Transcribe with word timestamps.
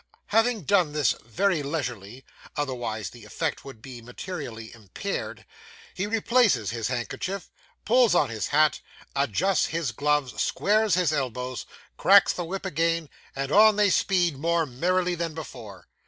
Having 0.33 0.63
done 0.63 0.93
this 0.93 1.13
very 1.23 1.61
leisurely 1.61 2.25
(otherwise 2.57 3.11
the 3.11 3.23
effect 3.23 3.63
would 3.63 3.83
be 3.83 4.01
materially 4.01 4.73
impaired), 4.73 5.45
he 5.93 6.07
replaces 6.07 6.71
his 6.71 6.87
handkerchief, 6.87 7.51
pulls 7.85 8.15
on 8.15 8.29
his 8.31 8.47
hat, 8.47 8.79
adjusts 9.15 9.67
his 9.67 9.91
gloves, 9.91 10.41
squares 10.41 10.95
his 10.95 11.13
elbows, 11.13 11.67
cracks 11.97 12.33
the 12.33 12.45
whip 12.45 12.65
again, 12.65 13.09
and 13.35 13.51
on 13.51 13.75
they 13.75 13.91
speed, 13.91 14.39
more 14.39 14.65
merrily 14.65 15.13
than 15.13 15.35
before. 15.35 15.87